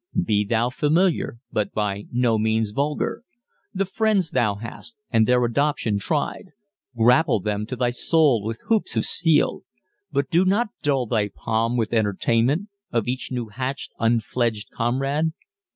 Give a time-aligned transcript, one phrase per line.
[0.25, 3.21] Be thou familiar, but by no means vulgar.
[3.71, 6.53] The friends thou hast, and their adoption tried,
[6.97, 9.61] Grapple them to thy soul with hoops of steel;
[10.11, 15.33] But do not dull thy palm with entertainment Of each new hatch'd, unfledged comrade.